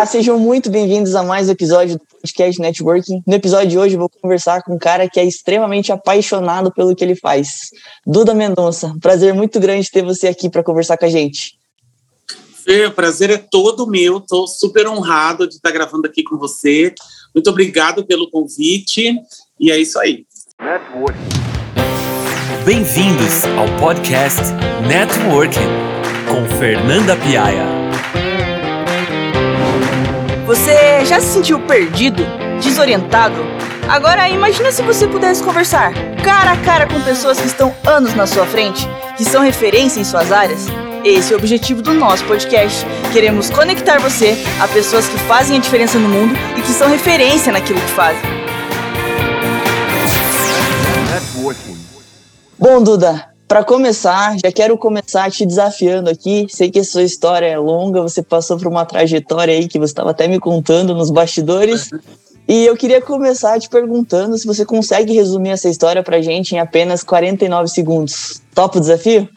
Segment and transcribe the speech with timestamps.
[0.00, 3.22] Olá, sejam muito bem-vindos a mais um episódio do Podcast Networking.
[3.26, 6.96] No episódio de hoje eu vou conversar com um cara que é extremamente apaixonado pelo
[6.96, 7.68] que ele faz.
[8.06, 11.58] Duda Mendonça, prazer muito grande ter você aqui para conversar com a gente.
[12.64, 16.94] Fê, o prazer é todo meu, estou super honrado de estar gravando aqui com você.
[17.34, 19.14] Muito obrigado pelo convite
[19.60, 20.24] e é isso aí.
[22.64, 24.44] Bem-vindos ao podcast
[24.88, 25.68] Networking
[26.26, 27.79] com Fernanda Piaia.
[30.50, 32.24] Você já se sentiu perdido,
[32.60, 33.36] desorientado?
[33.88, 35.92] Agora imagina se você pudesse conversar
[36.24, 38.84] cara a cara com pessoas que estão anos na sua frente,
[39.16, 40.66] que são referência em suas áreas.
[41.04, 42.84] Esse é o objetivo do nosso podcast.
[43.12, 47.52] Queremos conectar você a pessoas que fazem a diferença no mundo e que são referência
[47.52, 48.20] naquilo que fazem.
[52.58, 56.46] Bom, Duda, para começar, já quero começar te desafiando aqui.
[56.48, 59.90] Sei que a sua história é longa, você passou por uma trajetória aí que você
[59.90, 61.90] estava até me contando nos bastidores.
[62.46, 66.60] E eu queria começar te perguntando se você consegue resumir essa história pra gente em
[66.60, 68.40] apenas 49 segundos.
[68.54, 69.28] Topa o desafio?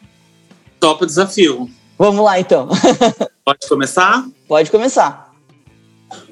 [0.78, 1.68] Topa o desafio.
[1.98, 2.68] Vamos lá, então.
[3.44, 4.24] Pode começar?
[4.46, 5.32] Pode começar.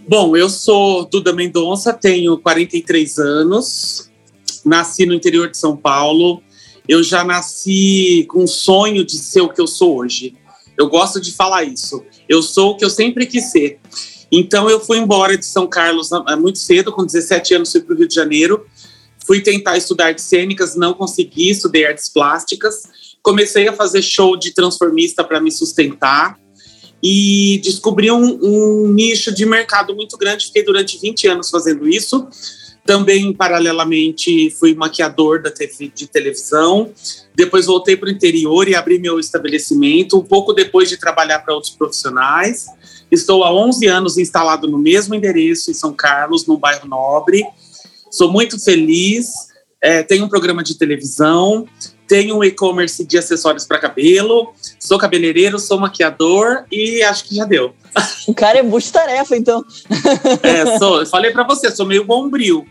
[0.08, 4.08] Bom, eu sou Duda Mendonça, tenho 43 anos,
[4.64, 6.40] nasci no interior de São Paulo,
[6.88, 10.34] eu já nasci com o sonho de ser o que eu sou hoje.
[10.76, 12.04] Eu gosto de falar isso.
[12.28, 13.78] Eu sou o que eu sempre quis ser.
[14.30, 16.10] Então eu fui embora de São Carlos
[16.40, 18.66] muito cedo, com 17 anos fui para o Rio de Janeiro.
[19.24, 22.82] Fui tentar estudar artes cênicas, não consegui, estudei artes plásticas.
[23.22, 26.40] Comecei a fazer show de transformista para me sustentar
[27.00, 30.46] e descobri um, um nicho de mercado muito grande.
[30.46, 32.26] Fiquei durante 20 anos fazendo isso
[32.84, 36.92] também, paralelamente, fui maquiador da TV, de televisão.
[37.34, 41.54] Depois voltei para o interior e abri meu estabelecimento, um pouco depois de trabalhar para
[41.54, 42.66] outros profissionais.
[43.10, 47.44] Estou há 11 anos instalado no mesmo endereço, em São Carlos, no bairro Nobre.
[48.10, 49.28] Sou muito feliz.
[49.80, 51.66] É, tenho um programa de televisão,
[52.12, 57.46] tenho um e-commerce de acessórios para cabelo, sou cabeleireiro, sou maquiador e acho que já
[57.46, 57.74] deu.
[58.28, 59.64] O cara é multitarefa, então.
[60.42, 62.64] É, sou, eu falei para você, sou meio bombril.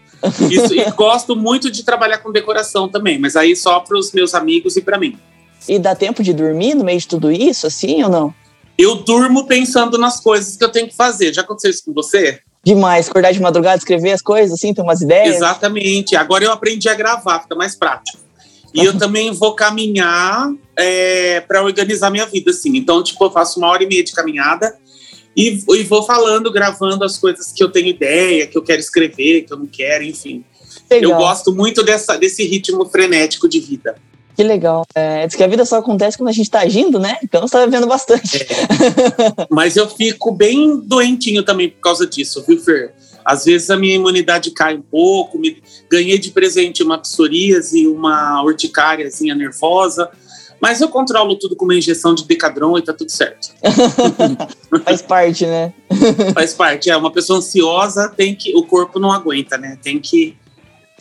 [0.49, 4.33] Isso, e gosto muito de trabalhar com decoração também, mas aí só para os meus
[4.33, 5.17] amigos e para mim.
[5.67, 8.33] E dá tempo de dormir no meio de tudo isso, assim ou não?
[8.77, 11.33] Eu durmo pensando nas coisas que eu tenho que fazer.
[11.33, 12.39] Já aconteceu isso com você?
[12.63, 15.35] Demais, acordar de madrugada, escrever as coisas, assim, ter umas ideias.
[15.35, 16.15] Exatamente.
[16.15, 18.21] Agora eu aprendi a gravar, fica mais prático.
[18.73, 22.75] E eu também vou caminhar é, para organizar minha vida, assim.
[22.77, 24.77] Então, tipo, eu faço uma hora e meia de caminhada
[25.35, 29.43] e, e, vou falando, gravando as coisas que eu tenho ideia, que eu quero escrever,
[29.43, 30.43] que eu não quero, enfim.
[30.89, 31.11] Legal.
[31.11, 33.95] Eu gosto muito dessa, desse ritmo frenético de vida.
[34.35, 34.85] Que legal.
[34.95, 37.17] É, diz que a vida só acontece quando a gente está agindo, né?
[37.23, 38.37] Então você está vivendo bastante.
[38.43, 39.47] É.
[39.49, 42.93] Mas eu fico bem doentinho também por causa disso, viu, Fer?
[43.23, 45.61] Às vezes a minha imunidade cai um pouco, me...
[45.89, 50.09] ganhei de presente uma psoríase, uma urticáriazinha nervosa,
[50.61, 53.49] mas eu controlo tudo com uma injeção de decadron e tá tudo certo.
[54.85, 55.73] Faz parte, né?
[56.35, 56.89] Faz parte.
[56.91, 58.55] É, uma pessoa ansiosa tem que.
[58.55, 59.79] O corpo não aguenta, né?
[59.81, 60.37] Tem que.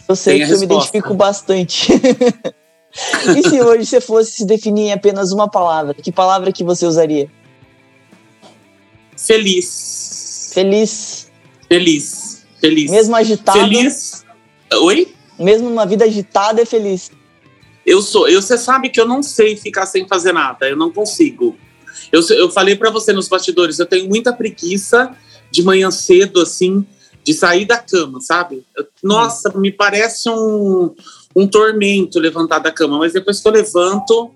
[0.08, 1.92] Eu sei que eu me identifico bastante.
[3.36, 6.86] e se hoje você fosse se definir em apenas uma palavra, que palavra que você
[6.86, 7.30] usaria?
[9.14, 10.50] Feliz.
[10.54, 11.29] Feliz.
[11.70, 12.44] Feliz.
[12.60, 12.90] Feliz.
[12.90, 13.60] Mesmo agitado.
[13.60, 14.24] Feliz.
[14.74, 15.14] Oi?
[15.38, 17.12] Mesmo numa vida agitada, é feliz.
[17.86, 20.90] Eu sou, eu, você sabe que eu não sei ficar sem fazer nada, eu não
[20.90, 21.56] consigo.
[22.10, 25.16] Eu, eu falei para você nos bastidores, eu tenho muita preguiça
[25.50, 26.84] de manhã cedo, assim,
[27.24, 28.64] de sair da cama, sabe?
[28.76, 30.92] Eu, nossa, me parece um,
[31.36, 34.30] um tormento levantar da cama, mas depois que eu levanto,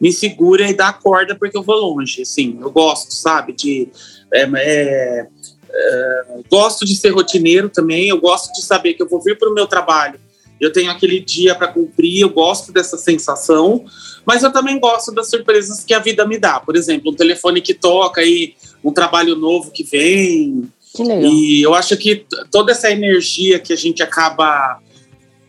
[0.00, 2.58] me segura e dá a corda porque eu vou longe, assim.
[2.60, 3.54] Eu gosto, sabe?
[3.54, 3.88] De
[4.32, 5.26] é, é,
[5.70, 8.08] é, gosto de ser rotineiro também.
[8.08, 10.18] Eu gosto de saber que eu vou vir para o meu trabalho
[10.60, 13.84] eu tenho aquele dia para cumprir, eu gosto dessa sensação,
[14.24, 16.60] mas eu também gosto das surpresas que a vida me dá.
[16.60, 20.70] Por exemplo, um telefone que toca e um trabalho novo que vem.
[20.94, 21.30] Que legal.
[21.30, 24.80] E eu acho que toda essa energia que a gente acaba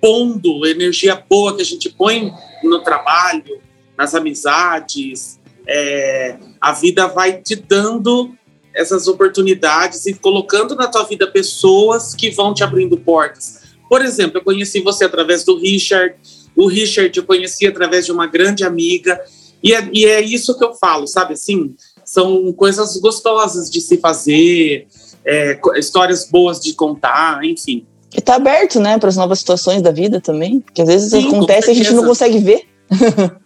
[0.02, 2.32] pondo, energia boa que a gente põe
[2.64, 3.62] no trabalho,
[3.98, 8.36] nas amizades, é, a vida vai te dando
[8.76, 14.40] essas oportunidades e colocando na tua vida pessoas que vão te abrindo portas por exemplo,
[14.40, 16.16] eu conheci você através do Richard,
[16.56, 19.20] o Richard eu conheci através de uma grande amiga,
[19.64, 21.76] e é, e é isso que eu falo, sabe assim?
[22.04, 24.88] São coisas gostosas de se fazer,
[25.26, 27.86] é, histórias boas de contar, enfim.
[28.16, 31.70] E tá aberto, né, para as novas situações da vida também, porque às vezes acontece
[31.70, 32.62] e a gente não consegue ver.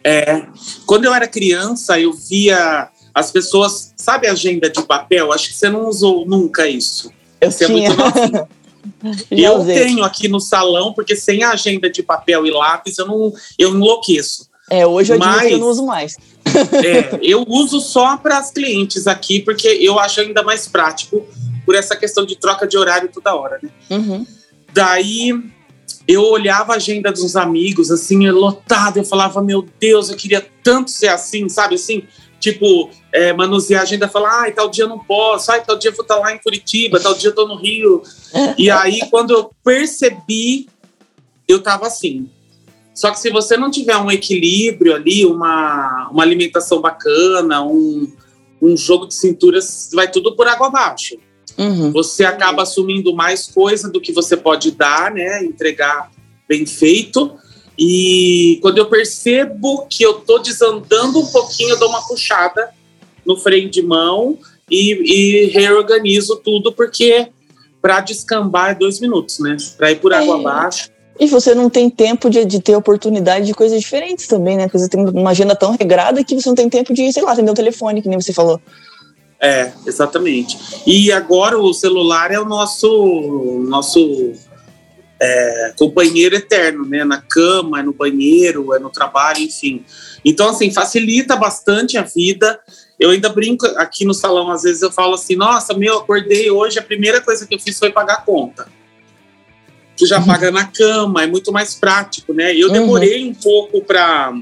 [0.04, 0.46] é.
[0.86, 5.32] Quando eu era criança, eu via as pessoas, sabe agenda de papel?
[5.32, 7.12] Acho que você não usou nunca isso.
[7.40, 7.88] Eu você tinha.
[7.88, 8.48] é muito novinho.
[9.32, 9.84] eu usei.
[9.84, 14.48] tenho aqui no salão, porque sem agenda de papel e lápis eu não eu enlouqueço.
[14.70, 16.16] É, hoje eu, Mas, eu não uso mais.
[16.86, 21.26] é, eu uso só para as clientes aqui, porque eu acho ainda mais prático
[21.66, 23.70] por essa questão de troca de horário toda hora, né?
[23.90, 24.26] Uhum.
[24.74, 25.34] Daí
[26.08, 30.90] eu olhava a agenda dos amigos, assim, lotada, eu falava, meu Deus, eu queria tanto
[30.90, 32.04] ser assim, sabe, assim,
[32.40, 35.92] tipo, é, manusear a agenda, falar, ai, tal dia eu não posso, ai, tal dia
[35.92, 38.02] eu vou estar lá em Curitiba, tal dia eu tô no Rio.
[38.58, 40.68] e aí, quando eu percebi,
[41.48, 42.30] eu tava assim.
[42.94, 48.12] Só que se você não tiver um equilíbrio ali, uma, uma alimentação bacana, um,
[48.62, 51.18] um jogo de cinturas, vai tudo por água abaixo.
[51.58, 51.92] Uhum.
[51.92, 55.44] Você acaba assumindo mais coisa do que você pode dar, né?
[55.44, 56.12] Entregar
[56.48, 57.34] bem feito.
[57.80, 62.72] E quando eu percebo que eu tô desandando um pouquinho, eu dou uma puxada
[63.26, 64.38] no freio de mão
[64.70, 67.30] e, e reorganizo tudo, porque
[67.82, 69.56] para descambar é dois minutos, né?
[69.78, 70.40] Para ir por água é.
[70.42, 70.90] abaixo.
[71.18, 74.64] E você não tem tempo de, de, ter oportunidade de coisas diferentes também, né?
[74.64, 77.32] Porque você tem uma agenda tão regrada que você não tem tempo de, sei lá,
[77.32, 78.60] atender o telefone, que nem você falou.
[79.42, 80.58] É, exatamente.
[80.86, 84.34] E agora o celular é o nosso nosso
[85.22, 87.04] é, companheiro eterno, né?
[87.04, 89.84] Na cama, é no banheiro, é no trabalho, enfim.
[90.24, 92.60] Então, assim, facilita bastante a vida.
[93.00, 96.80] Eu ainda brinco aqui no salão, às vezes eu falo assim, nossa, meu, acordei hoje,
[96.80, 98.68] a primeira coisa que eu fiz foi pagar a conta.
[99.98, 100.26] Tu já uhum.
[100.26, 102.56] paga na cama, é muito mais prático, né?
[102.56, 102.74] Eu uhum.
[102.74, 103.32] demorei uhum.
[103.32, 104.34] um pouco para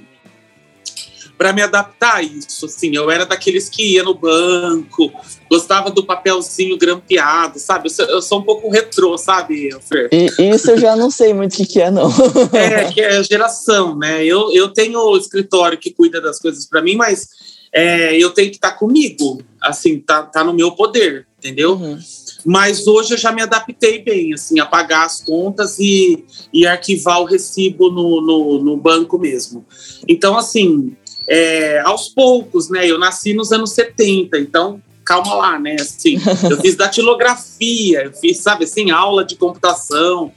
[1.38, 2.66] para me adaptar a isso.
[2.66, 5.12] Assim, eu era daqueles que ia no banco,
[5.50, 7.90] gostava do papelzinho grampeado, sabe?
[8.10, 10.10] Eu sou, um pouco retrô, sabe, Fer?
[10.12, 12.10] Isso eu já não sei muito o que, que é, não.
[12.54, 14.26] é, que é geração, né?
[14.26, 17.30] Eu, eu tenho o escritório que cuida das coisas para mim, mas
[17.72, 21.74] é, eu tenho que estar tá comigo, assim, tá, tá no meu poder, entendeu?
[21.74, 22.00] Uhum.
[22.46, 26.24] Mas hoje eu já me adaptei bem, assim, a pagar as contas e,
[26.54, 29.66] e arquivar o recibo no, no, no banco mesmo.
[30.08, 30.96] Então, assim,
[31.28, 32.90] é, aos poucos, né?
[32.90, 35.78] Eu nasci nos anos 70, então calma lá, né?
[35.80, 36.18] Assim,
[36.50, 40.34] eu fiz datilografia, eu fiz, sabe, assim, aula de computação.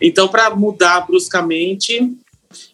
[0.00, 2.16] Então, para mudar bruscamente,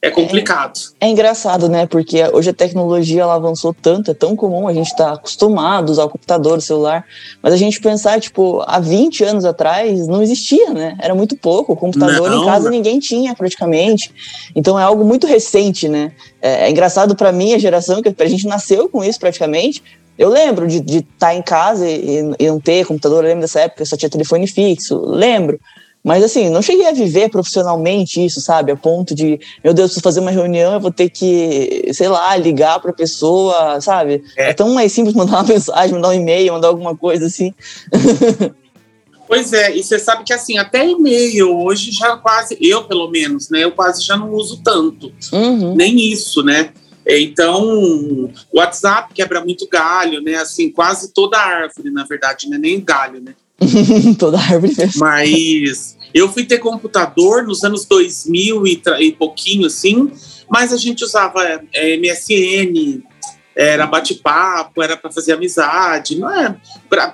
[0.01, 0.79] é complicado.
[1.01, 1.87] É, é, engraçado, né?
[1.87, 5.93] Porque hoje a tecnologia ela avançou tanto, é tão comum, a gente está acostumado a
[5.93, 7.05] usar o computador, o celular,
[7.43, 10.97] mas a gente pensar, tipo, há 20 anos atrás não existia, né?
[11.01, 14.13] Era muito pouco, o computador não, em casa ninguém tinha praticamente.
[14.55, 16.13] Então é algo muito recente, né?
[16.41, 19.83] É, é engraçado para mim, a geração, que a gente nasceu com isso praticamente,
[20.17, 23.61] eu lembro de estar tá em casa e, e, não ter computador, eu lembro dessa
[23.61, 25.59] época, só tinha telefone fixo, lembro.
[26.05, 28.71] Mas assim, não cheguei a viver profissionalmente isso, sabe?
[28.71, 32.37] A ponto de, meu Deus, preciso fazer uma reunião, eu vou ter que, sei lá,
[32.37, 34.23] ligar para a pessoa, sabe?
[34.37, 34.51] É.
[34.51, 37.55] é tão mais simples mandar uma mensagem, mandar um e-mail, mandar alguma coisa assim.
[39.27, 43.49] Pois é, e você sabe que assim, até e-mail hoje já quase, eu pelo menos,
[43.49, 43.65] né?
[43.65, 45.11] Eu quase já não uso tanto.
[45.33, 45.75] Uhum.
[45.75, 46.75] Nem isso, né?
[47.07, 50.37] Então, o WhatsApp quebra muito galho, né?
[50.37, 52.59] Assim, quase toda árvore, na verdade, né?
[52.59, 53.35] Nem galho, né?
[54.19, 55.01] Toda árvore mesmo.
[55.01, 60.11] Mas eu fui ter computador nos anos 2000 e, e pouquinho assim,
[60.49, 61.43] mas a gente usava
[61.73, 63.03] é, MSN,
[63.57, 66.57] era bate-papo, era para fazer amizade, não é?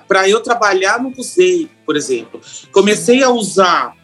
[0.07, 2.41] Para eu trabalhar, não usei, por exemplo.
[2.71, 3.95] Comecei a usar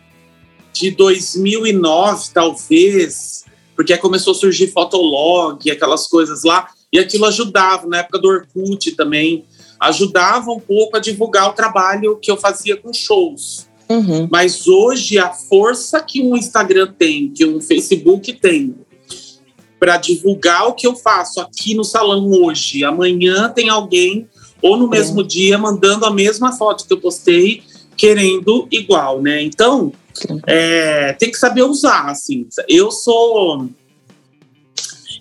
[0.72, 3.46] de 2009, talvez,
[3.76, 8.92] porque começou a surgir Fotolog, aquelas coisas lá, e aquilo ajudava, na época do Orkut
[8.92, 9.46] também
[9.80, 13.68] ajudava um pouco a divulgar o trabalho que eu fazia com shows.
[13.90, 14.28] Uhum.
[14.30, 18.76] Mas hoje a força que um Instagram tem, que um Facebook tem,
[19.80, 24.28] para divulgar o que eu faço aqui no salão hoje, amanhã tem alguém
[24.62, 25.28] ou no mesmo uhum.
[25.28, 27.62] dia mandando a mesma foto que eu postei,
[27.96, 29.42] querendo igual, né?
[29.42, 29.94] Então
[30.46, 32.48] é, tem que saber usar, assim.
[32.68, 33.70] Eu sou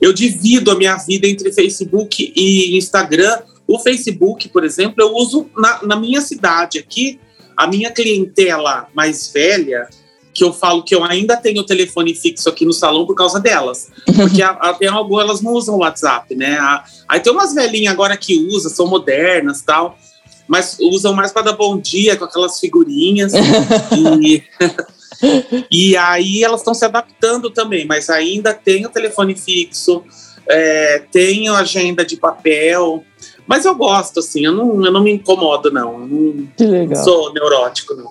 [0.01, 5.51] eu divido a minha vida entre Facebook e Instagram o Facebook, por exemplo, eu uso
[5.57, 7.19] na, na minha cidade aqui,
[7.57, 9.89] a minha clientela mais velha,
[10.33, 13.41] que eu falo que eu ainda tenho o telefone fixo aqui no salão por causa
[13.41, 13.89] delas.
[14.15, 16.59] Porque até algumas elas não usam o WhatsApp, né?
[17.09, 19.99] Aí tem umas velhinhas agora que usam, são modernas tal,
[20.47, 23.33] mas usam mais para dar bom dia com aquelas figurinhas.
[24.23, 24.43] e,
[25.73, 30.05] e aí elas estão se adaptando também, mas ainda tem o telefone fixo,
[30.49, 33.03] é, tenho agenda de papel.
[33.47, 35.93] Mas eu gosto, assim, eu não, eu não me incomodo, não.
[35.93, 37.03] Eu não que legal.
[37.05, 38.11] sou neurótico, não.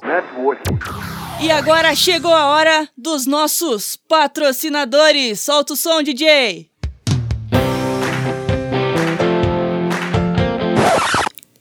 [1.42, 5.42] E agora chegou a hora dos nossos patrocinadores.
[5.42, 6.70] Solta o som, DJ!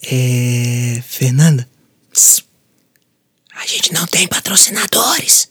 [0.06, 1.02] É.
[1.02, 1.68] Fernanda?
[3.56, 5.50] A gente não tem patrocinadores.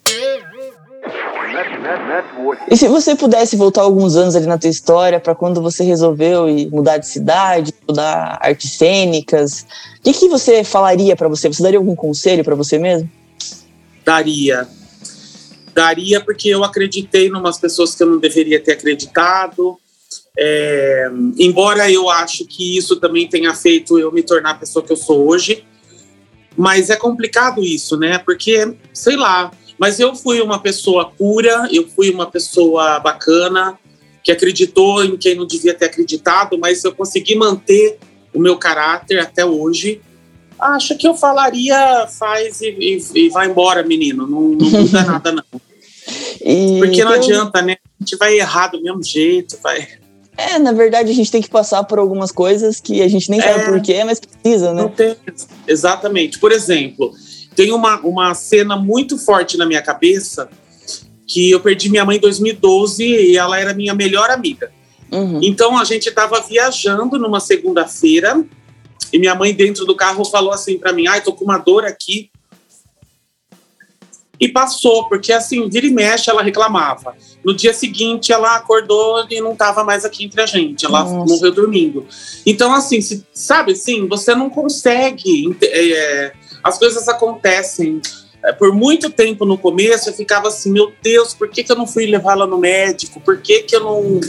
[2.69, 6.49] E se você pudesse voltar alguns anos ali na tua história para quando você resolveu
[6.49, 9.65] ir mudar de cidade, estudar artes cênicas,
[9.99, 11.47] o que, que você falaria para você?
[11.47, 13.09] Você daria algum conselho para você mesmo?
[14.03, 14.67] Daria.
[15.73, 19.77] Daria porque eu acreditei em umas pessoas que eu não deveria ter acreditado.
[20.37, 24.91] É, embora eu acho que isso também tenha feito eu me tornar a pessoa que
[24.91, 25.63] eu sou hoje,
[26.57, 28.17] mas é complicado isso, né?
[28.17, 29.51] Porque, sei lá,
[29.83, 33.77] mas eu fui uma pessoa pura, eu fui uma pessoa bacana,
[34.23, 37.99] que acreditou em quem não devia ter acreditado, mas eu consegui manter
[38.33, 39.99] o meu caráter até hoje.
[40.57, 44.25] Acho que eu falaria, faz e, e, e vai embora, menino.
[44.25, 45.43] Não, não muda nada, não.
[46.39, 47.21] E Porque não então...
[47.21, 47.75] adianta, né?
[47.99, 49.85] A gente vai errar do mesmo jeito, vai.
[50.37, 53.41] É, na verdade, a gente tem que passar por algumas coisas que a gente nem
[53.41, 54.89] é, sabe porquê, mas precisa, né?
[54.95, 55.17] Tem,
[55.67, 56.39] exatamente.
[56.39, 57.13] Por exemplo,
[57.55, 60.49] tem uma, uma cena muito forte na minha cabeça
[61.27, 64.71] que eu perdi minha mãe em 2012 e ela era minha melhor amiga.
[65.11, 65.39] Uhum.
[65.43, 68.43] Então a gente estava viajando numa segunda-feira
[69.11, 71.85] e minha mãe dentro do carro falou assim para mim: "Ai, tô com uma dor
[71.85, 72.29] aqui".
[74.39, 77.15] E passou, porque assim, vira e mexe ela reclamava.
[77.45, 81.33] No dia seguinte ela acordou e não estava mais aqui entre a gente, ela Nossa.
[81.33, 82.05] morreu dormindo.
[82.45, 86.33] Então assim, se, sabe assim, você não consegue é,
[86.63, 88.01] as coisas acontecem.
[88.43, 91.77] É, por muito tempo no começo eu ficava assim, meu Deus, por que, que eu
[91.77, 93.21] não fui levar ela no médico?
[93.21, 94.19] Por que, que eu não.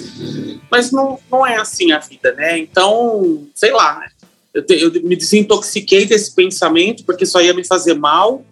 [0.70, 2.58] Mas não, não é assim a vida, né?
[2.58, 4.02] Então, sei lá.
[4.52, 8.44] Eu, te, eu me desintoxiquei desse pensamento porque só ia me fazer mal.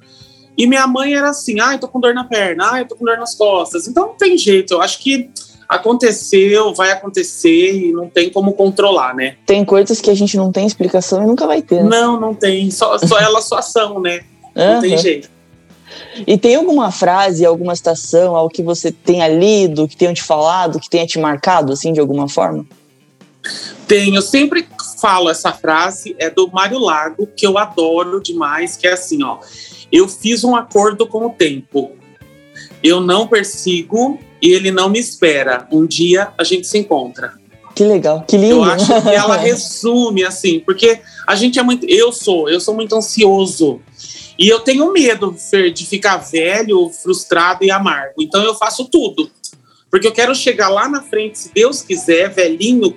[0.59, 2.97] E minha mãe era assim: ai, ah, tô com dor na perna, ai, ah, tô
[2.97, 3.87] com dor nas costas.
[3.87, 4.75] Então não tem jeito.
[4.75, 5.31] Eu acho que
[5.73, 9.37] aconteceu, vai acontecer e não tem como controlar, né?
[9.47, 11.83] Tem coisas que a gente não tem explicação e nunca vai ter.
[11.83, 11.89] Né?
[11.89, 12.71] Não, não tem.
[12.71, 14.21] Só, só elas só são, né?
[14.55, 14.81] Não uhum.
[14.81, 15.31] tem jeito.
[16.27, 20.79] E tem alguma frase, alguma citação, algo que você tenha lido, que tenha te falado,
[20.79, 22.67] que tenha te marcado, assim, de alguma forma?
[23.89, 24.67] Tem, eu sempre
[25.01, 29.39] falo essa frase, é do Mário Lago, que eu adoro demais, que é assim, ó.
[29.91, 31.93] Eu fiz um acordo com o tempo.
[32.83, 35.67] Eu não persigo e ele não me espera.
[35.71, 37.33] Um dia a gente se encontra.
[37.75, 38.57] Que legal, que lindo.
[38.57, 41.87] Eu acho que ela resume assim, porque a gente é muito.
[41.87, 43.81] Eu sou, eu sou muito ansioso.
[44.39, 48.15] E eu tenho medo, Fer, de ficar velho, frustrado e amargo.
[48.21, 49.31] Então eu faço tudo.
[49.91, 52.95] Porque eu quero chegar lá na frente, se Deus quiser, velhinho,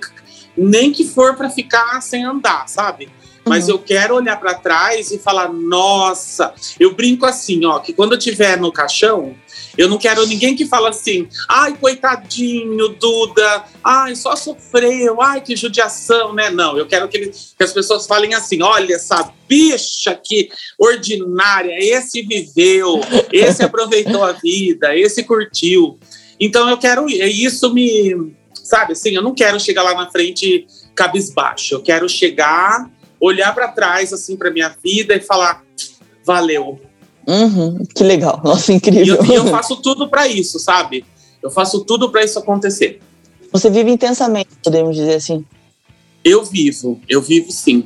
[0.56, 3.10] nem que for para ficar sem andar, sabe?
[3.46, 3.74] Mas uhum.
[3.74, 8.18] eu quero olhar para trás e falar: nossa, eu brinco assim, ó, que quando eu
[8.18, 9.34] estiver no caixão,
[9.76, 15.54] eu não quero ninguém que fala assim, ai, coitadinho, Duda, ai, só sofreu, ai, que
[15.54, 16.50] judiação, né?
[16.50, 20.48] Não, eu quero que, ele, que as pessoas falem assim, olha essa bicha que
[20.78, 23.00] ordinária, esse viveu,
[23.32, 25.98] esse aproveitou a vida, esse curtiu.
[26.40, 31.74] Então eu quero, isso me, sabe, assim, eu não quero chegar lá na frente cabisbaixo,
[31.74, 32.90] eu quero chegar,
[33.26, 35.62] olhar para trás, assim, para minha vida e falar,
[36.24, 36.80] valeu,
[37.26, 39.18] Uhum, que legal, nossa, incrível.
[39.24, 41.04] E eu, eu faço tudo para isso, sabe?
[41.42, 43.00] Eu faço tudo para isso acontecer.
[43.50, 45.44] Você vive intensamente, podemos dizer assim?
[46.22, 47.84] Eu vivo, eu vivo sim.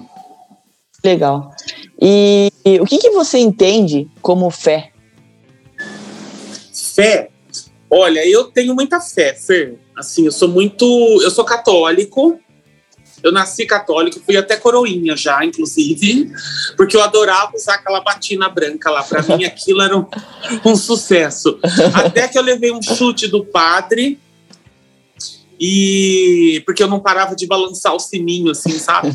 [1.03, 1.51] Legal.
[2.01, 4.91] E o que, que você entende como fé?
[6.73, 7.31] Fé?
[7.89, 9.79] Olha, eu tenho muita fé, Fer.
[9.97, 10.85] Assim, eu sou muito.
[11.23, 12.39] Eu sou católico,
[13.23, 16.31] eu nasci católico, fui até coroinha já, inclusive,
[16.77, 19.03] porque eu adorava usar aquela batina branca lá.
[19.03, 20.07] Para mim, aquilo era um,
[20.65, 21.59] um sucesso.
[21.95, 24.19] Até que eu levei um chute do padre
[25.59, 29.11] e porque eu não parava de balançar o sininho, assim, sabe?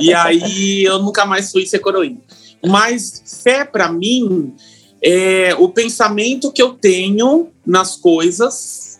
[0.00, 2.20] E aí eu nunca mais fui ser coroinha.
[2.64, 4.54] Mas fé para mim
[5.02, 8.98] é o pensamento que eu tenho nas coisas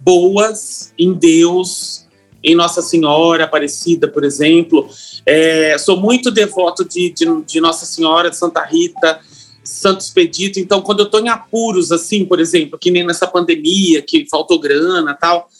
[0.00, 2.05] boas, em Deus,
[2.46, 4.88] em Nossa Senhora Aparecida, por exemplo.
[5.26, 9.18] É, sou muito devoto de, de, de, Nossa Senhora, de Santa Rita,
[9.64, 10.60] Santo Expedito.
[10.60, 14.60] Então, quando eu estou em apuros, assim, por exemplo, que nem nessa pandemia, que faltou
[14.60, 15.50] grana tal,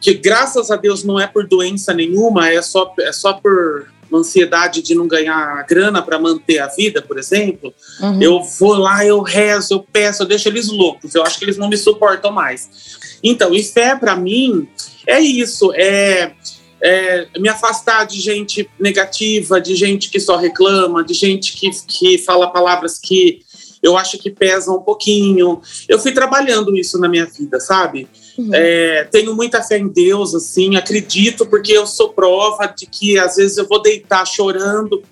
[0.00, 4.82] que graças a Deus não é por doença nenhuma, é só, é só por ansiedade
[4.82, 8.22] de não ganhar grana para manter a vida, por exemplo, uhum.
[8.22, 11.14] eu vou lá, eu rezo, eu peço, eu deixo eles loucos.
[11.14, 12.98] Eu acho que eles não me suportam mais.
[13.22, 14.68] Então, e fé para mim
[15.06, 16.32] é isso, é,
[16.80, 22.18] é, me afastar de gente negativa, de gente que só reclama, de gente que, que
[22.18, 23.42] fala palavras que,
[23.82, 25.60] eu acho que pesa um pouquinho.
[25.88, 28.08] Eu fui trabalhando isso na minha vida, sabe?
[28.38, 28.50] Uhum.
[28.52, 33.34] É, tenho muita fé em Deus, assim, acredito, porque eu sou prova de que às
[33.34, 35.02] vezes eu vou deitar chorando,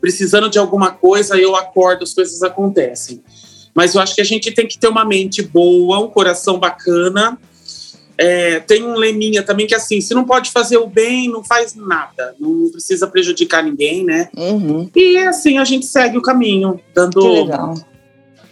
[0.00, 3.20] precisando de alguma coisa, eu acordo, as coisas acontecem.
[3.74, 7.36] Mas eu acho que a gente tem que ter uma mente boa, um coração bacana.
[8.16, 11.74] É, tem um leminha também que assim, se não pode fazer o bem, não faz
[11.74, 14.28] nada, não precisa prejudicar ninguém, né?
[14.36, 14.90] Uhum.
[14.94, 17.20] E assim a gente segue o caminho, dando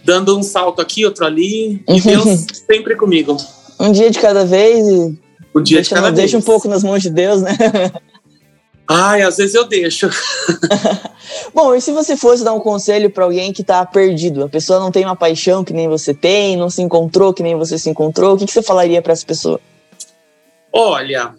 [0.04, 1.98] dando um salto aqui, outro ali, e.
[2.00, 3.36] Deus sempre comigo.
[3.78, 5.18] Um dia de cada vez e
[5.54, 7.56] um dia deixa, de cada deixa um pouco nas mãos de Deus, né?
[8.88, 10.08] Ai, às vezes eu deixo.
[11.52, 14.78] Bom, e se você fosse dar um conselho para alguém que tá perdido, a pessoa
[14.78, 17.90] não tem uma paixão que nem você tem, não se encontrou que nem você se
[17.90, 19.60] encontrou, o que, que você falaria para essa pessoa?
[20.72, 21.34] Olha,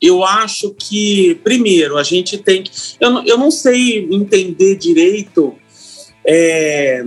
[0.00, 2.70] eu acho que, primeiro, a gente tem que.
[3.00, 5.54] Eu, não, eu não sei entender direito
[6.24, 7.04] é,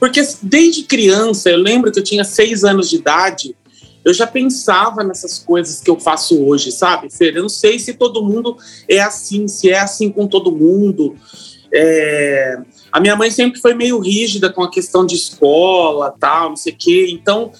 [0.00, 3.54] porque desde criança, eu lembro que eu tinha seis anos de idade,
[4.02, 7.36] eu já pensava nessas coisas que eu faço hoje, sabe, Fer?
[7.36, 8.56] Eu não sei se todo mundo
[8.88, 11.14] é assim, se é assim com todo mundo.
[11.72, 12.58] É...
[12.90, 16.72] A minha mãe sempre foi meio rígida com a questão de escola, tal, não sei
[16.72, 17.08] o quê.
[17.10, 17.52] Então,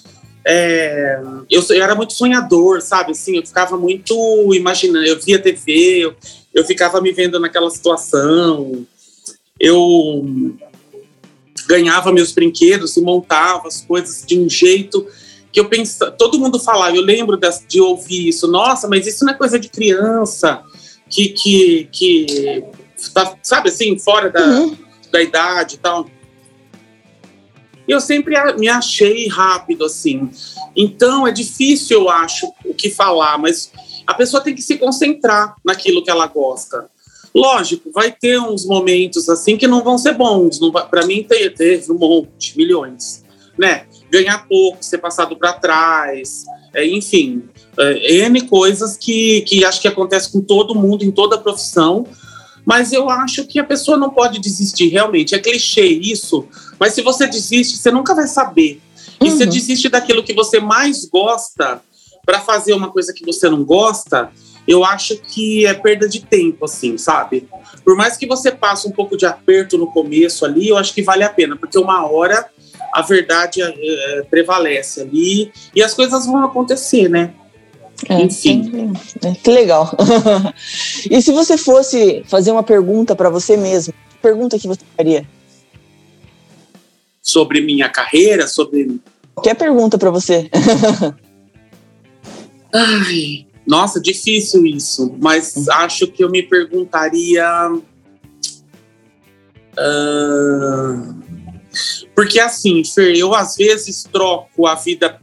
[0.43, 1.21] é...
[1.47, 3.11] eu, eu, era muito sonhador, sabe?
[3.11, 4.15] Assim, eu ficava muito
[4.55, 5.05] imaginando.
[5.05, 6.15] Eu via TV, eu,
[6.55, 8.83] eu ficava me vendo naquela situação.
[9.59, 10.57] Eu
[11.67, 15.05] ganhava meus brinquedos e montava as coisas de um jeito
[15.51, 19.25] que eu pensava, todo mundo falava, eu lembro de, de ouvir isso, nossa, mas isso
[19.25, 20.63] não é coisa de criança,
[21.09, 22.63] que, que, que
[23.13, 24.77] tá, sabe assim, fora da, uhum.
[25.11, 26.07] da idade e tal.
[27.87, 30.29] E eu sempre me achei rápido, assim.
[30.75, 33.71] Então é difícil, eu acho, o que falar, mas
[34.07, 36.89] a pessoa tem que se concentrar naquilo que ela gosta.
[37.33, 40.59] Lógico, vai ter uns momentos assim que não vão ser bons.
[40.89, 43.23] Para mim, teve, um monte, milhões,
[43.57, 43.85] né?
[44.09, 47.43] Ganhar pouco, ser passado para trás, é, enfim,
[47.77, 52.05] é, N coisas que, que acho que acontece com todo mundo, em toda profissão.
[52.65, 55.33] Mas eu acho que a pessoa não pode desistir, realmente.
[55.33, 56.45] É clichê isso,
[56.79, 58.79] mas se você desiste, você nunca vai saber.
[59.19, 59.31] E uhum.
[59.31, 61.81] você desiste daquilo que você mais gosta
[62.25, 64.31] para fazer uma coisa que você não gosta,
[64.67, 67.47] eu acho que é perda de tempo, assim, sabe?
[67.83, 71.01] Por mais que você passe um pouco de aperto no começo ali, eu acho que
[71.01, 72.47] vale a pena, porque uma hora
[72.93, 77.33] a verdade é, prevalece ali e as coisas vão acontecer, né?
[78.09, 78.93] É, Enfim.
[79.23, 79.95] É, que legal.
[81.09, 85.25] e se você fosse fazer uma pergunta para você mesmo, pergunta que você faria?
[87.21, 88.99] Sobre minha carreira, sobre.
[89.35, 90.49] Qualquer pergunta para você.
[92.73, 95.65] Ai, nossa, difícil isso, mas uhum.
[95.75, 97.71] acho que eu me perguntaria.
[99.79, 101.15] Uh,
[102.13, 105.21] porque assim, Fer, eu às vezes troco a vida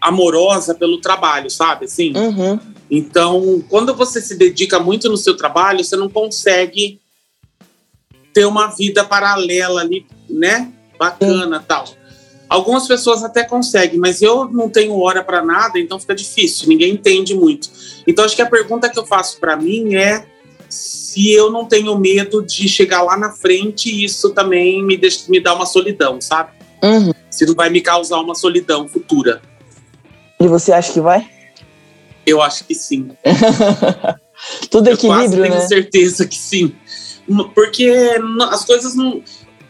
[0.00, 1.86] amorosa pelo trabalho, sabe?
[1.86, 2.16] Assim.
[2.16, 2.60] Uhum.
[2.88, 7.00] Então, quando você se dedica muito no seu trabalho, você não consegue
[8.32, 10.72] ter uma vida paralela ali, né?
[10.96, 11.88] Bacana, tal.
[12.48, 16.94] Algumas pessoas até conseguem, mas eu não tenho hora para nada, então fica difícil, ninguém
[16.94, 17.68] entende muito.
[18.06, 20.24] Então acho que a pergunta que eu faço para mim é
[20.68, 25.24] se eu não tenho medo de chegar lá na frente e isso também me, deixa,
[25.28, 26.52] me dá uma solidão, sabe?
[26.82, 27.12] Uhum.
[27.30, 29.42] Se não vai me causar uma solidão futura.
[30.40, 31.28] E você acha que vai?
[32.24, 33.10] Eu acho que sim.
[34.70, 35.66] Tudo equilíbrio, eu quase tenho né?
[35.66, 36.74] certeza que sim.
[37.54, 37.92] Porque
[38.50, 39.22] as coisas não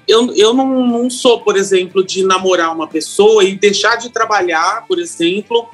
[0.08, 4.86] eu, eu não, não sou, por exemplo, de namorar uma pessoa e deixar de trabalhar,
[4.88, 5.68] por exemplo.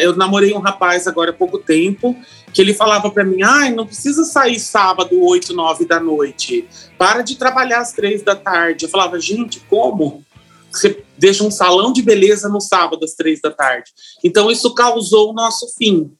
[0.00, 2.16] Eu namorei um rapaz agora há pouco tempo
[2.52, 6.66] que ele falava para mim: ai, não precisa sair sábado, 8, 9 da noite.
[6.96, 8.86] Para de trabalhar às três da tarde.
[8.86, 10.24] Eu falava, gente, como?
[10.70, 13.90] Você deixa um salão de beleza no sábado às três da tarde.
[14.24, 16.10] Então, isso causou o nosso fim.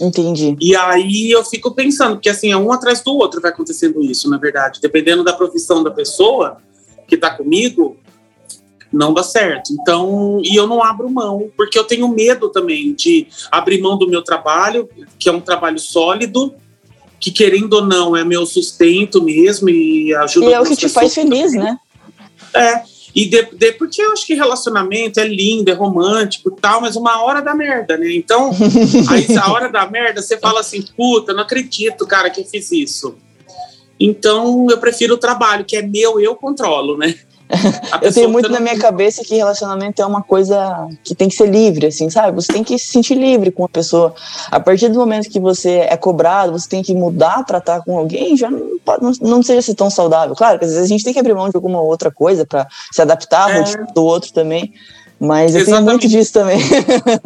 [0.00, 0.56] Entendi.
[0.60, 4.28] E aí eu fico pensando, que assim, é um atrás do outro vai acontecendo isso,
[4.28, 4.80] na verdade.
[4.80, 6.58] Dependendo da profissão da pessoa,
[7.08, 7.96] que está comigo,
[8.92, 9.72] não dá certo.
[9.72, 14.08] Então, e eu não abro mão, porque eu tenho medo também de abrir mão do
[14.08, 16.54] meu trabalho, que é um trabalho sólido,
[17.18, 20.88] que querendo ou não é meu sustento mesmo e ajuda E é o que te
[20.88, 21.64] faz feliz, também.
[21.64, 21.78] né?
[22.54, 22.82] É.
[23.14, 26.94] E de, de, porque eu acho que relacionamento é lindo, é romântico e tal, mas
[26.94, 28.14] uma hora da merda, né?
[28.14, 28.52] Então,
[29.08, 32.70] aí a hora da merda, você fala assim, puta, não acredito, cara, que eu fiz
[32.70, 33.16] isso.
[34.00, 37.14] Então, eu prefiro o trabalho, que é meu, eu controlo, né?
[38.02, 41.48] eu tenho muito na minha cabeça que relacionamento é uma coisa que tem que ser
[41.48, 42.34] livre, assim, sabe?
[42.34, 44.14] Você tem que se sentir livre com a pessoa.
[44.50, 47.98] A partir do momento que você é cobrado, você tem que mudar para estar com
[47.98, 50.36] alguém, já não, pode, não, não seja assim tão saudável.
[50.36, 52.66] Claro que às vezes a gente tem que abrir mão de alguma outra coisa para
[52.92, 53.92] se adaptar é.
[53.94, 54.72] do outro também.
[55.20, 55.66] Mas eu Exatamente.
[55.66, 56.58] tenho muito disso também.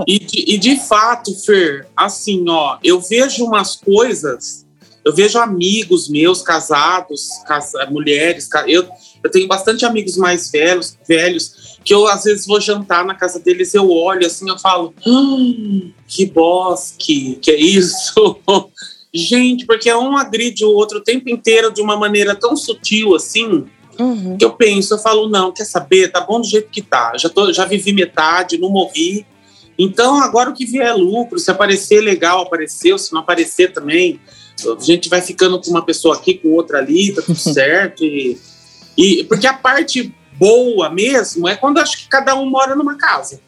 [0.07, 4.62] e, de, e de fato, Fer, assim, ó, eu vejo umas coisas,
[5.05, 8.89] eu vejo amigos meus casados, casa, mulheres, eu,
[9.23, 13.41] eu tenho bastante amigos mais velhos, velhos, que eu às vezes vou jantar na casa
[13.41, 18.37] deles, eu olho assim, eu falo, hum, que bosque, que é isso?
[19.15, 23.67] Gente, porque um agride o outro o tempo inteiro de uma maneira tão sutil assim,
[23.99, 24.39] uhum.
[24.39, 27.29] que eu penso, eu falo, não, quer saber, tá bom do jeito que tá, já,
[27.29, 29.27] tô, já vivi metade, não morri,
[29.79, 34.21] então agora o que vier é lucro, se aparecer legal, apareceu, se não aparecer também,
[34.67, 38.39] a gente vai ficando com uma pessoa aqui, com outra ali, tá tudo certo, e
[38.97, 43.41] e, porque a parte boa mesmo é quando acho que cada um mora numa casa.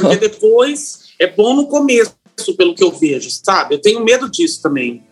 [0.00, 2.14] Porque depois é bom no começo,
[2.56, 3.74] pelo que eu vejo, sabe?
[3.74, 5.02] Eu tenho medo disso também.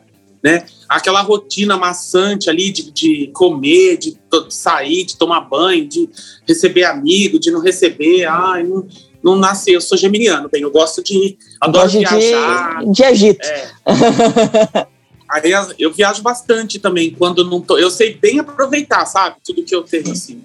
[0.42, 0.66] Né?
[0.88, 6.08] Aquela rotina maçante ali de, de comer, de, de sair, de tomar banho, de
[6.46, 8.26] receber amigo, de não receber.
[8.26, 8.86] Ai, não,
[9.22, 11.38] não nasci, eu sou geminiano, bem, eu gosto de.
[11.58, 12.84] Adoro Gosto viajar.
[12.84, 13.46] De, de agito.
[13.48, 14.86] É.
[15.34, 17.76] Aí eu viajo bastante também, quando não tô.
[17.76, 19.34] Eu sei bem aproveitar, sabe?
[19.44, 20.44] Tudo que eu tenho, assim.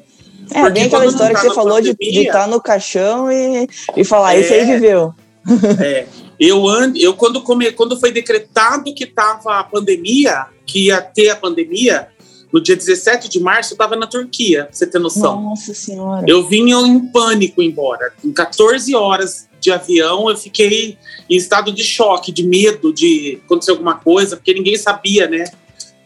[0.50, 3.32] É, Porque bem aquela história tá que você falou pandemia, de estar tá no caixão
[3.32, 5.14] e, e falar, é, isso aí viveu.
[5.80, 6.06] É.
[6.40, 11.30] Eu, and, eu quando, come, quando foi decretado que tava a pandemia, que ia ter
[11.30, 12.08] a pandemia,
[12.52, 15.42] no dia 17 de março, eu estava na Turquia, pra você ter noção.
[15.42, 16.24] Nossa Senhora.
[16.28, 18.14] Eu vinha em pânico embora.
[18.24, 20.98] Em 14 horas de avião, eu fiquei
[21.30, 25.46] em estado de choque, de medo de acontecer alguma coisa, porque ninguém sabia, né?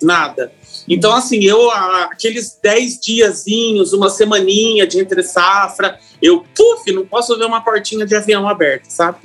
[0.01, 0.51] Nada.
[0.87, 7.37] Então, assim, eu, aqueles 10 diazinhos, uma semaninha de entre safra, eu, puf, não posso
[7.37, 9.17] ver uma portinha de avião aberta, sabe?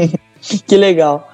[0.66, 1.32] que legal.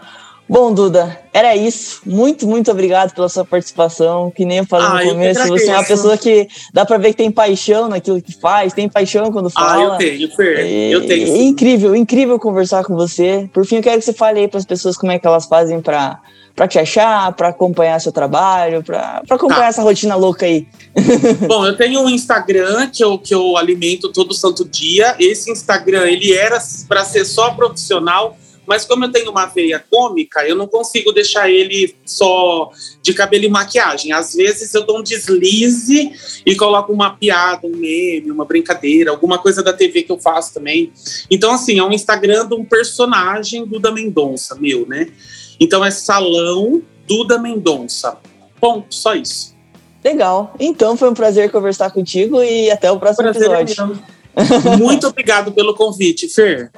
[0.52, 2.02] Bom, Duda, era isso.
[2.04, 4.30] Muito, muito obrigado pela sua participação.
[4.30, 7.08] Que nem eu falei ah, no começo, você é uma pessoa que dá para ver
[7.08, 9.92] que tem paixão naquilo que faz, tem paixão quando fala.
[9.92, 10.92] Ah, eu tenho, Fer.
[10.92, 11.34] eu tenho.
[11.34, 13.48] É incrível, incrível conversar com você.
[13.50, 15.46] Por fim, eu quero que você fale aí para as pessoas como é que elas
[15.46, 16.20] fazem para
[16.54, 19.68] para te achar, para acompanhar seu trabalho, para acompanhar tá.
[19.68, 20.66] essa rotina louca aí.
[21.48, 25.16] Bom, eu tenho um Instagram que eu, que eu alimento todo santo dia.
[25.18, 28.36] Esse Instagram, ele era para ser só profissional,
[28.66, 32.70] mas como eu tenho uma veia cômica, eu não consigo deixar ele só
[33.02, 34.12] de cabelo e maquiagem.
[34.12, 36.12] Às vezes eu dou um deslize
[36.46, 40.54] e coloco uma piada, um meme, uma brincadeira, alguma coisa da TV que eu faço
[40.54, 40.92] também.
[41.30, 45.08] Então, assim, é um Instagram de um personagem Duda Mendonça, meu, né?
[45.58, 48.16] Então é Salão Duda Mendonça.
[48.60, 49.52] Ponto, só isso.
[50.04, 50.54] Legal.
[50.58, 54.00] Então foi um prazer conversar contigo e até o próximo prazer é episódio.
[54.18, 54.21] É
[54.78, 56.70] Muito obrigado pelo convite, Fer.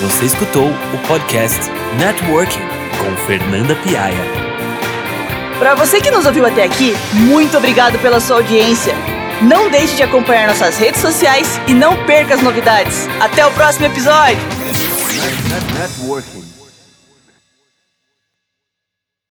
[0.00, 1.60] Você escutou o podcast
[1.98, 2.60] Networking
[2.98, 4.48] com Fernanda Piaia.
[5.58, 8.94] Para você que nos ouviu até aqui, muito obrigado pela sua audiência.
[9.42, 13.08] Não deixe de acompanhar nossas redes sociais e não perca as novidades.
[13.20, 14.38] Até o próximo episódio!
[15.78, 16.47] Networking.